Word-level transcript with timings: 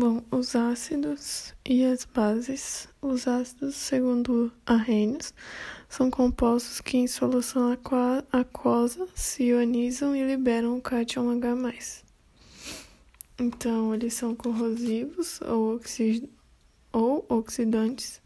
Bom, 0.00 0.22
os 0.30 0.56
ácidos 0.56 1.52
e 1.62 1.84
as 1.84 2.06
bases. 2.06 2.88
Os 3.02 3.28
ácidos, 3.28 3.74
segundo 3.74 4.50
Arrhenius, 4.64 5.34
são 5.90 6.10
compostos 6.10 6.80
que 6.80 6.96
em 6.96 7.06
solução 7.06 7.76
aquosa 8.32 9.06
se 9.14 9.42
ionizam 9.48 10.16
e 10.16 10.24
liberam 10.24 10.78
o 10.78 10.80
cátion 10.80 11.28
H+. 11.32 12.02
Então, 13.38 13.94
eles 13.94 14.14
são 14.14 14.34
corrosivos 14.34 15.38
ou, 15.42 15.74
oxi 15.74 16.26
ou 16.90 17.26
oxidantes 17.28 18.22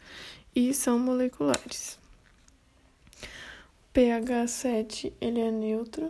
e 0.54 0.72
são 0.72 0.96
moleculares. 0.96 1.98
PH 3.92 4.46
7 4.46 5.12
ele 5.20 5.40
é 5.40 5.50
neutro 5.50 6.08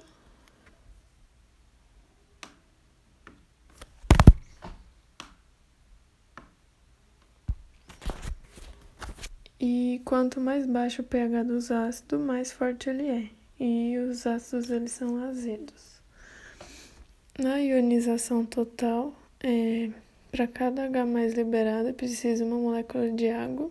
E 9.66 10.02
quanto 10.04 10.42
mais 10.42 10.66
baixo 10.66 11.00
o 11.00 11.04
pH 11.06 11.42
dos 11.44 11.70
ácidos, 11.70 12.20
mais 12.20 12.52
forte 12.52 12.90
ele 12.90 13.08
é. 13.08 13.30
E 13.58 13.96
os 13.96 14.26
ácidos 14.26 14.70
eles 14.70 14.92
são 14.92 15.24
azedos. 15.24 16.02
Na 17.38 17.56
ionização 17.56 18.44
total, 18.44 19.14
é, 19.42 19.88
para 20.30 20.46
cada 20.46 20.84
H 20.84 21.06
mais 21.06 21.32
liberado, 21.32 21.88
é 21.88 21.94
preciso 21.94 22.44
uma 22.44 22.58
molécula 22.58 23.10
de 23.10 23.30
água 23.30 23.70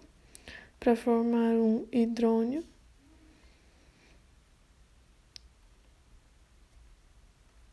para 0.80 0.96
formar 0.96 1.54
um 1.54 1.86
hidrônio. 1.92 2.64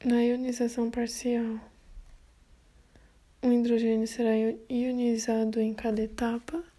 Na 0.04 0.22
ionização 0.22 0.90
parcial, 0.90 1.58
um 3.42 3.50
hidrogênio 3.50 4.06
será 4.06 4.32
ionizado 4.68 5.58
em 5.58 5.72
cada 5.72 6.02
etapa. 6.02 6.69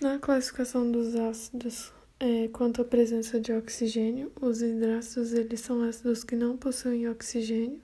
Na 0.00 0.18
classificação 0.18 0.90
dos 0.90 1.14
ácidos, 1.14 1.92
é, 2.18 2.48
quanto 2.48 2.80
à 2.80 2.84
presença 2.86 3.38
de 3.38 3.52
oxigênio, 3.52 4.32
os 4.40 4.62
hidrácidos 4.62 5.34
eles 5.34 5.60
são 5.60 5.82
ácidos 5.82 6.24
que 6.24 6.34
não 6.34 6.56
possuem 6.56 7.06
oxigênio, 7.06 7.82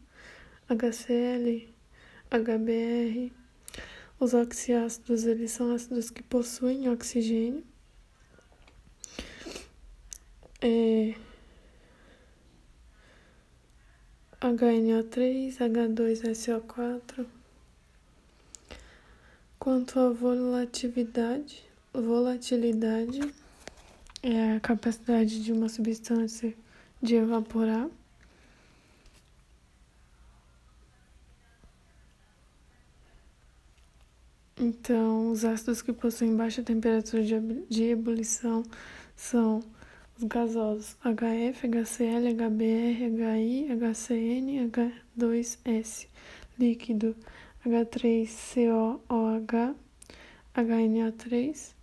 HCl, 0.67 1.69
HBr. 2.31 3.31
Os 4.19 4.33
oxiácidos 4.33 5.27
eles 5.27 5.51
são 5.51 5.75
ácidos 5.75 6.09
que 6.09 6.23
possuem 6.23 6.89
oxigênio. 6.89 7.63
É, 10.63 11.15
HNO3, 14.41 15.59
H2SO4. 15.59 17.27
Quanto 19.59 20.01
à 20.01 20.09
volatilidade, 20.09 21.67
Volatilidade 22.01 23.21
é 24.23 24.53
a 24.53 24.61
capacidade 24.61 25.43
de 25.43 25.51
uma 25.51 25.67
substância 25.67 26.55
de 27.01 27.15
evaporar. 27.15 27.89
Então, 34.59 35.31
os 35.31 35.43
ácidos 35.43 35.81
que 35.81 35.93
possuem 35.93 36.37
baixa 36.37 36.63
temperatura 36.63 37.23
de 37.69 37.85
ebulição 37.85 38.63
são 39.15 39.63
os 40.19 40.25
gasosos 40.25 40.97
HF, 41.03 41.67
HCl, 41.67 42.35
HBr, 42.35 43.09
HI, 43.39 43.73
HCN, 43.73 44.71
H2S, 44.71 46.09
líquido 46.59 47.17
H3COOH, 47.65 49.75
HNO3, 50.55 51.76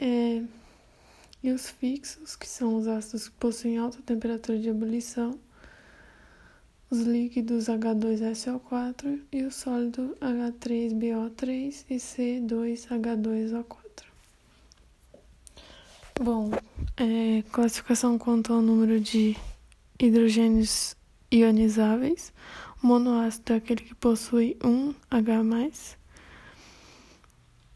é, 0.00 0.42
e 1.42 1.52
os 1.52 1.68
fixos, 1.68 2.34
que 2.34 2.48
são 2.48 2.76
os 2.76 2.88
ácidos 2.88 3.28
que 3.28 3.34
possuem 3.36 3.76
alta 3.78 4.00
temperatura 4.02 4.58
de 4.58 4.70
ebulição, 4.70 5.38
os 6.90 7.00
líquidos 7.00 7.66
H2SO4 7.66 9.20
e 9.30 9.42
o 9.44 9.52
sólido 9.52 10.16
H3BO3 10.20 11.84
e 11.88 11.96
C2H2O4. 11.96 14.04
Bom, 16.20 16.50
é, 16.96 17.42
classificação 17.52 18.18
quanto 18.18 18.52
ao 18.52 18.60
número 18.60 18.98
de 19.00 19.36
hidrogênios 19.98 20.94
ionizáveis. 21.32 22.32
O 22.82 22.86
monoácido 22.86 23.52
é 23.52 23.56
aquele 23.56 23.82
que 23.82 23.94
possui 23.94 24.56
um 24.64 24.94
H+, 25.10 25.42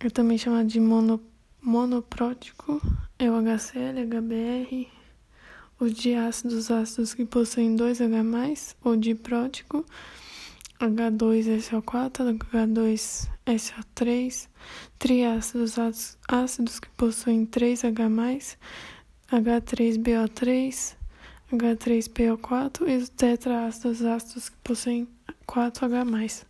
é 0.01 0.11
também 0.11 0.37
chamado 0.37 0.67
de 0.67 0.81
monoprótico 0.81 1.34
monoprótico 1.65 2.81
é 3.19 3.31
o 3.31 3.41
HCl, 3.41 4.05
HBr, 4.05 4.87
o 5.81 5.89
diácidos 5.89 6.71
ácidos 6.71 7.15
que 7.15 7.25
possuem 7.25 7.75
2H+, 7.75 8.77
ou 8.85 8.95
diprótico, 8.97 9.85
H2SO4, 10.79 12.39
H2SO3, 13.47 14.49
triácidos 14.99 15.77
ácidos 16.29 16.79
que 16.79 16.89
possuem 16.91 17.47
3H+, 17.47 18.59
H3BO3, 19.33 20.97
H3PO4 21.51 22.89
e 22.89 22.97
os 22.99 23.09
tetraácidos 23.09 24.05
ácidos 24.05 24.51
que 24.51 24.57
possuem 24.63 25.09
4H+, 25.47 26.45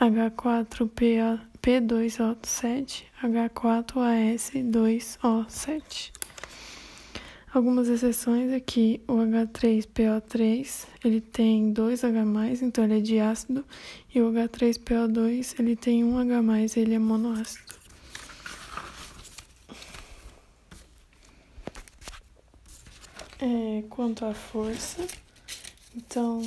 H4PO 0.00 1.53
P2O7, 1.64 3.04
H4AS2O7. 3.22 6.12
Algumas 7.54 7.88
exceções 7.88 8.52
aqui, 8.52 9.00
o 9.08 9.14
H3PO3, 9.14 10.86
ele 11.02 11.22
tem 11.22 11.72
2H+, 11.72 12.62
então 12.62 12.84
ele 12.84 12.98
é 12.98 13.00
diácido, 13.00 13.64
e 14.14 14.20
o 14.20 14.30
H3PO2, 14.30 15.58
ele 15.58 15.74
tem 15.74 16.04
1H+, 16.04 16.76
ele 16.76 16.96
é 16.96 16.98
monoácido. 16.98 17.72
É, 23.40 23.82
quanto 23.88 24.26
à 24.26 24.34
força, 24.34 25.06
então 25.96 26.42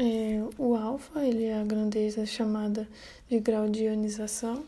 é, 0.00 0.42
o 0.56 0.74
alfa, 0.74 1.22
ele 1.26 1.44
é 1.44 1.60
a 1.60 1.62
grandeza 1.62 2.24
chamada 2.24 2.88
de 3.28 3.38
grau 3.38 3.68
de 3.68 3.84
ionização. 3.84 4.64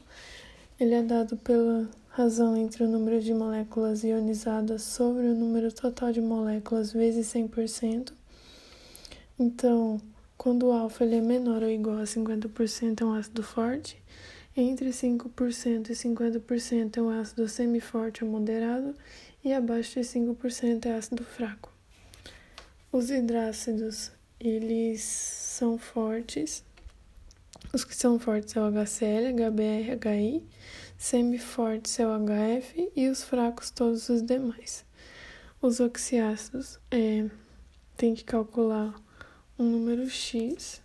Ele 0.78 0.92
é 0.92 1.02
dado 1.02 1.38
pela 1.38 1.88
razão 2.10 2.54
entre 2.54 2.84
o 2.84 2.88
número 2.88 3.18
de 3.18 3.32
moléculas 3.32 4.04
ionizadas 4.04 4.82
sobre 4.82 5.22
o 5.28 5.34
número 5.34 5.72
total 5.72 6.12
de 6.12 6.20
moléculas 6.20 6.92
vezes 6.92 7.28
100%. 7.28 8.12
Então, 9.38 9.98
quando 10.36 10.66
o 10.66 10.72
alfa 10.72 11.02
ele 11.02 11.16
é 11.16 11.22
menor 11.22 11.62
ou 11.62 11.70
igual 11.70 11.96
a 11.96 12.02
50% 12.02 13.00
é 13.00 13.04
um 13.06 13.14
ácido 13.14 13.42
forte, 13.42 13.96
entre 14.54 14.90
5% 14.90 15.88
e 15.88 15.94
50% 15.94 16.98
é 16.98 17.00
um 17.00 17.08
ácido 17.08 17.48
semiforte 17.48 18.22
ou 18.22 18.30
moderado, 18.30 18.94
e 19.42 19.50
abaixo 19.50 19.98
de 19.98 20.06
5% 20.06 20.84
é 20.84 20.92
ácido 20.92 21.24
fraco. 21.24 21.72
Os 22.92 23.10
hidrácidos 23.10 24.12
eles 24.42 25.02
são 25.02 25.78
fortes. 25.78 26.64
Os 27.72 27.84
que 27.84 27.94
são 27.94 28.18
fortes 28.18 28.56
é 28.56 28.60
o 28.60 28.68
HCl, 28.68 29.32
HBr, 29.32 29.96
HI, 30.04 30.42
semifortes 30.98 31.98
é 32.00 32.06
o 32.06 32.10
HF 32.10 32.90
e 32.96 33.08
os 33.08 33.22
fracos 33.22 33.70
todos 33.70 34.08
os 34.08 34.20
demais. 34.20 34.84
Os 35.60 35.78
oxiácidos 35.78 36.80
é, 36.90 37.30
tem 37.96 38.14
que 38.14 38.24
calcular 38.24 39.00
um 39.56 39.64
número 39.64 40.10
x 40.10 40.82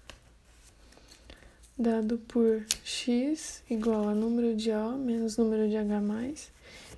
dado 1.75 2.19
por 2.27 2.63
x 2.83 3.63
igual 3.69 4.07
a 4.07 4.13
número 4.13 4.56
de 4.56 4.71
O 4.71 4.98
menos 4.98 5.38
número 5.38 5.68
de 5.68 5.77
H+, 5.77 6.01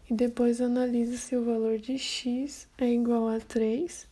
e 0.09 0.13
depois 0.13 0.59
analisa 0.59 1.17
se 1.17 1.35
o 1.35 1.43
valor 1.43 1.77
de 1.77 1.97
x 1.97 2.67
é 2.77 2.91
igual 2.91 3.29
a 3.29 3.39
3 3.39 4.08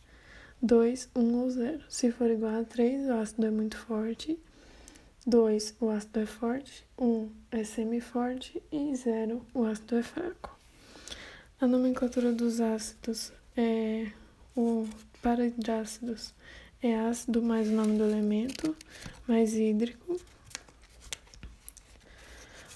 2, 0.60 1.10
1 1.14 1.34
ou 1.36 1.50
0. 1.50 1.84
Se 1.88 2.10
for 2.10 2.30
igual 2.30 2.60
a 2.60 2.64
3, 2.64 3.08
o 3.08 3.12
ácido 3.14 3.46
é 3.46 3.50
muito 3.50 3.76
forte. 3.76 4.38
2, 5.26 5.76
o 5.80 5.90
ácido 5.90 6.20
é 6.20 6.26
forte. 6.26 6.84
1 6.98 7.30
é 7.50 7.64
semi-forte. 7.64 8.62
E 8.72 8.94
0, 8.94 9.44
o 9.54 9.64
ácido 9.64 9.96
é 9.96 10.02
fraco. 10.02 10.58
A 11.60 11.66
nomenclatura 11.66 12.32
dos 12.32 12.60
ácidos 12.60 13.32
é 13.56 14.10
o 14.56 14.86
para 15.20 15.46
hidrácidos 15.46 16.32
é 16.80 16.94
ácido 16.94 17.42
mais 17.42 17.68
o 17.68 17.72
nome 17.72 17.98
do 17.98 18.04
elemento, 18.04 18.76
mais 19.26 19.54
hídrico. 19.54 20.20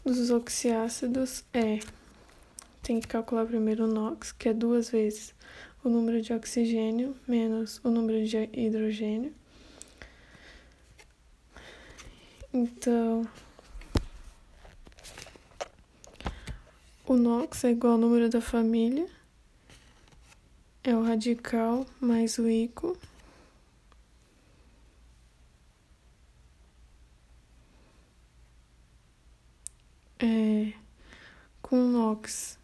Dos 0.04 0.30
oxiácidos 0.30 1.44
é 1.52 1.78
tem 2.82 2.98
que 2.98 3.06
calcular 3.06 3.46
primeiro 3.46 3.84
o 3.84 3.86
NOx, 3.86 4.32
que 4.32 4.48
é 4.48 4.52
duas 4.52 4.90
vezes 4.90 5.32
o 5.84 5.88
número 5.88 6.22
de 6.22 6.32
oxigênio 6.32 7.16
menos 7.26 7.80
o 7.82 7.90
número 7.90 8.24
de 8.24 8.48
hidrogênio. 8.52 9.34
Então, 12.54 13.26
o 17.06 17.14
NOx 17.14 17.64
é 17.64 17.70
igual 17.70 17.94
ao 17.94 17.98
número 17.98 18.28
da 18.28 18.40
família, 18.40 19.08
é 20.84 20.94
o 20.94 21.02
radical 21.02 21.86
mais 22.00 22.38
o 22.38 22.48
ico. 22.48 22.96
É, 30.18 30.72
com 31.60 31.76
NOx 31.76 32.61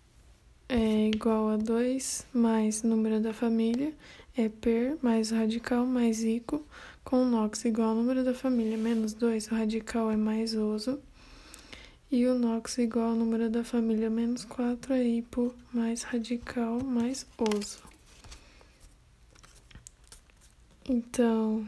é 0.68 1.08
igual 1.08 1.48
a 1.48 1.56
2 1.56 2.26
mais 2.32 2.82
número 2.82 3.20
da 3.20 3.32
família, 3.32 3.94
é 4.36 4.48
per 4.48 4.98
mais 5.02 5.30
radical 5.30 5.86
mais 5.86 6.22
ico, 6.22 6.62
com 7.02 7.24
NOx 7.24 7.64
igual 7.64 7.90
ao 7.90 7.94
número 7.94 8.22
da 8.22 8.34
família 8.34 8.76
menos 8.76 9.14
2, 9.14 9.50
o 9.50 9.54
radical 9.54 10.10
é 10.10 10.16
mais 10.16 10.54
oso, 10.54 11.00
e 12.10 12.26
o 12.26 12.38
NOx 12.38 12.78
igual 12.78 13.10
ao 13.10 13.16
número 13.16 13.48
da 13.48 13.64
família 13.64 14.10
menos 14.10 14.44
4 14.44 14.92
é 14.92 15.02
hipo 15.02 15.54
mais 15.72 16.02
radical 16.02 16.82
mais 16.84 17.26
oso. 17.38 17.82
Então, 20.90 21.66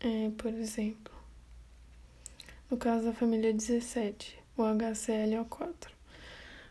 é, 0.00 0.30
por 0.36 0.52
exemplo, 0.54 1.12
no 2.70 2.76
caso 2.76 3.06
da 3.06 3.12
família 3.12 3.52
17, 3.52 4.41
o 4.62 4.74
HCl 4.74 5.34
é 5.34 5.40
o 5.40 5.44
4. 5.44 5.92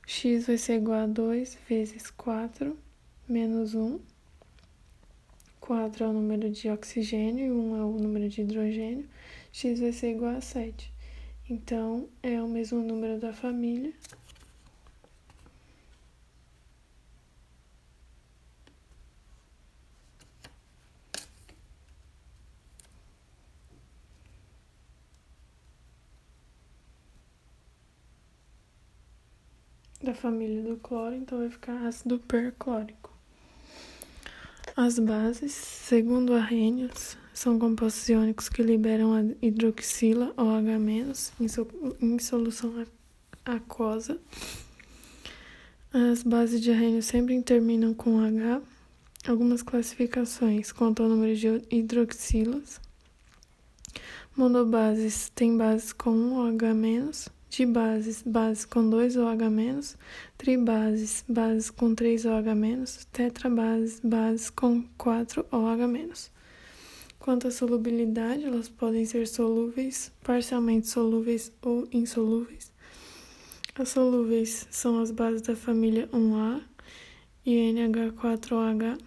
X 0.07 0.47
vai 0.47 0.57
ser 0.57 0.75
igual 0.75 1.03
a 1.03 1.07
2 1.07 1.57
vezes 1.69 2.09
4 2.11 2.77
menos 3.27 3.75
1. 3.75 3.99
4 5.59 6.03
é 6.03 6.07
o 6.07 6.13
número 6.13 6.49
de 6.49 6.69
oxigênio 6.69 7.45
e 7.45 7.51
1 7.51 7.75
é 7.77 7.83
o 7.83 7.91
número 7.91 8.27
de 8.27 8.41
hidrogênio. 8.41 9.07
X 9.51 9.79
vai 9.79 9.91
ser 9.91 10.11
igual 10.11 10.35
a 10.35 10.41
7. 10.41 10.91
Então, 11.49 12.07
é 12.23 12.41
o 12.41 12.47
mesmo 12.47 12.79
número 12.79 13.19
da 13.19 13.33
família. 13.33 13.93
Da 30.03 30.13
família 30.13 30.61
do 30.63 30.77
cloro, 30.77 31.15
então 31.15 31.39
vai 31.39 31.49
ficar 31.49 31.85
ácido 31.85 32.19
perclórico. 32.19 33.11
As 34.75 34.97
bases, 34.99 35.51
segundo 35.51 36.33
Arrhenius, 36.33 37.17
são 37.33 37.59
compostos 37.59 38.07
iônicos 38.09 38.47
que 38.49 38.63
liberam 38.63 39.13
a 39.13 39.21
hidroxila 39.45 40.33
OH- 40.37 41.33
em 42.01 42.19
solução 42.19 42.85
aquosa. 43.45 44.19
As 45.93 46.23
bases 46.23 46.61
de 46.61 46.71
Arrhenius 46.71 47.05
sempre 47.05 47.41
terminam 47.41 47.93
com 47.93 48.19
H. 48.19 48.61
Algumas 49.27 49.61
classificações 49.61 50.71
quanto 50.71 51.03
ao 51.03 51.09
número 51.09 51.35
de 51.35 51.47
hidroxilas. 51.69 52.79
Monobases 54.35 55.29
têm 55.35 55.57
bases 55.57 55.91
com 55.91 56.11
um 56.11 56.37
OH-, 56.37 57.29
de 57.51 57.65
bases, 57.65 58.23
bases 58.25 58.63
com 58.63 58.89
2 58.89 59.17
OH-, 59.17 59.97
tribases, 60.37 61.25
bases 61.27 61.69
com 61.69 61.93
3 61.93 62.25
OH-, 62.25 63.05
tetrabases, 63.11 63.99
bases 64.01 64.49
com 64.49 64.83
4 64.97 65.45
OH-. 65.51 66.31
Quanto 67.19 67.49
à 67.49 67.51
solubilidade, 67.51 68.45
elas 68.45 68.69
podem 68.69 69.05
ser 69.05 69.27
solúveis, 69.27 70.13
parcialmente 70.23 70.87
solúveis 70.87 71.51
ou 71.61 71.85
insolúveis. 71.91 72.71
As 73.75 73.89
solúveis 73.89 74.65
são 74.71 75.01
as 75.01 75.11
bases 75.11 75.41
da 75.41 75.55
família 75.55 76.07
1A 76.13 76.61
e 77.45 77.73
NH4OH. 77.73 78.97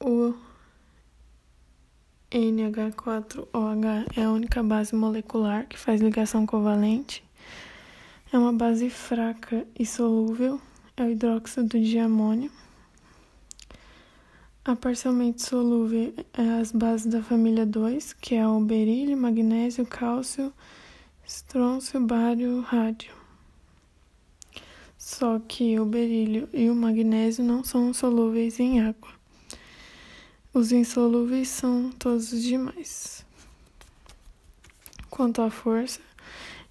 O 0.00 0.34
NH4OH 2.30 4.06
é 4.16 4.22
a 4.22 4.30
única 4.30 4.62
base 4.62 4.94
molecular 4.94 5.66
que 5.66 5.76
faz 5.76 6.00
ligação 6.00 6.46
covalente. 6.46 7.24
É 8.32 8.38
uma 8.38 8.52
base 8.52 8.88
fraca 8.88 9.66
e 9.76 9.84
solúvel, 9.84 10.60
é 10.96 11.02
o 11.02 11.10
hidróxido 11.10 11.80
de 11.80 11.98
amônio. 11.98 12.48
A 14.64 14.76
parcialmente 14.76 15.42
solúvel 15.42 16.14
é 16.32 16.60
as 16.60 16.70
bases 16.70 17.06
da 17.12 17.20
família 17.20 17.66
2, 17.66 18.12
que 18.12 18.36
é 18.36 18.46
o 18.46 18.60
berílio, 18.60 19.16
magnésio, 19.16 19.84
cálcio, 19.84 20.52
estrôncio, 21.26 22.00
bário, 22.00 22.60
rádio. 22.60 23.12
Só 24.96 25.40
que 25.40 25.80
o 25.80 25.84
berílio 25.84 26.48
e 26.52 26.70
o 26.70 26.76
magnésio 26.76 27.42
não 27.42 27.64
são 27.64 27.92
solúveis 27.92 28.60
em 28.60 28.80
água. 28.80 29.19
Os 30.52 30.72
insolúveis 30.72 31.46
são 31.48 31.90
todos 31.92 32.32
os 32.32 32.42
demais. 32.42 33.24
Quanto 35.08 35.42
à 35.42 35.48
força, 35.48 36.00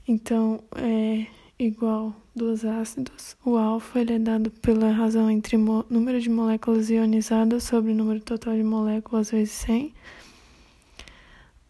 então 0.06 0.62
é 0.76 1.28
igual 1.58 2.14
dos 2.36 2.66
ácidos. 2.66 3.38
O 3.46 3.56
alfa 3.56 4.02
ele 4.02 4.16
é 4.16 4.20
dado 4.20 4.52
pela 4.52 4.92
razão 4.92 5.32
entre 5.32 5.56
número 5.56 6.20
de 6.20 6.30
moléculas 6.30 6.90
ionizadas 6.90 7.64
sobre 7.64 7.94
o 7.94 7.96
número 7.96 8.20
total 8.20 8.54
de 8.54 8.64
moléculas 8.64 9.32
vezes 9.32 9.54
100. 9.54 9.94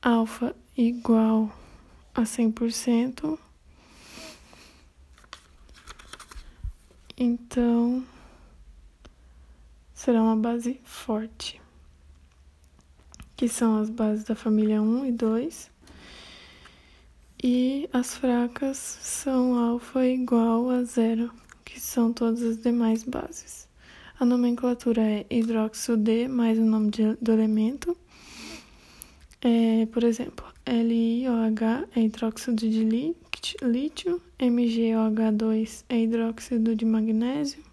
Alfa 0.02 0.56
igual 0.76 1.56
a 2.16 2.24
100%. 2.24 3.38
Então, 7.16 8.04
será 9.94 10.24
uma 10.24 10.36
base 10.36 10.82
forte 10.84 11.62
que 13.40 13.48
são 13.48 13.80
as 13.80 13.90
bases 13.90 14.26
da 14.26 14.36
família 14.36 14.82
1 14.82 15.06
e 15.06 15.12
2. 15.14 15.72
E 17.42 17.90
as 17.94 18.18
fracas 18.18 18.78
são 18.78 19.58
alfa 19.58 20.06
igual 20.06 20.70
a 20.70 20.84
zero, 20.84 21.32
que 21.64 21.80
são 21.80 22.12
todas 22.12 22.44
as 22.44 22.62
demais 22.62 23.02
bases. 23.04 23.66
A 24.20 24.26
nomenclatura 24.26 25.02
é 25.02 25.26
hidróxido 25.30 25.96
D 25.96 26.28
mais 26.28 26.60
o 26.60 26.66
nome 26.66 26.92
de, 26.92 27.16
do 27.22 27.32
elemento. 27.32 27.96
É, 29.42 29.86
por 29.86 30.04
exemplo, 30.04 30.46
LiOH 30.68 31.88
é 31.96 32.02
hidróxido 32.02 32.58
de 32.58 32.84
lítio, 33.64 34.22
MgOH2 34.38 35.86
é 35.88 35.98
hidróxido 35.98 36.76
de 36.76 36.84
magnésio, 36.84 37.64